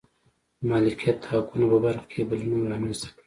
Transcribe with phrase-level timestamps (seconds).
[0.59, 3.19] د مالکیت حقونو په برخه کې یې بدلونونه رامنځته کړل.